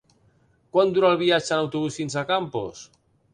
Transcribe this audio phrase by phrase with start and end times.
[0.77, 2.83] Quant dura el viatge en autobús fins a Campos?